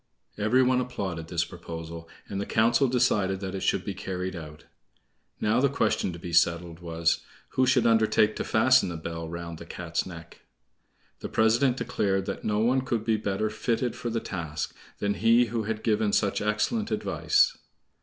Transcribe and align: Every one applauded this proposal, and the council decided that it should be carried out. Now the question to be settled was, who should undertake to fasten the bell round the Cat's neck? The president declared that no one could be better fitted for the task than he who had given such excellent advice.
Every 0.35 0.63
one 0.63 0.81
applauded 0.81 1.27
this 1.27 1.45
proposal, 1.45 2.09
and 2.27 2.41
the 2.41 2.47
council 2.47 2.87
decided 2.87 3.39
that 3.41 3.53
it 3.53 3.59
should 3.61 3.85
be 3.85 3.93
carried 3.93 4.35
out. 4.35 4.65
Now 5.39 5.59
the 5.61 5.69
question 5.69 6.11
to 6.11 6.17
be 6.17 6.33
settled 6.33 6.79
was, 6.79 7.19
who 7.49 7.67
should 7.67 7.85
undertake 7.85 8.35
to 8.37 8.43
fasten 8.43 8.89
the 8.89 8.97
bell 8.97 9.29
round 9.29 9.59
the 9.59 9.65
Cat's 9.67 10.07
neck? 10.07 10.41
The 11.19 11.29
president 11.29 11.77
declared 11.77 12.25
that 12.25 12.43
no 12.43 12.57
one 12.61 12.81
could 12.81 13.05
be 13.05 13.15
better 13.17 13.51
fitted 13.51 13.95
for 13.95 14.09
the 14.09 14.19
task 14.19 14.73
than 14.97 15.13
he 15.13 15.45
who 15.53 15.65
had 15.65 15.83
given 15.83 16.13
such 16.13 16.41
excellent 16.41 16.89
advice. 16.89 17.55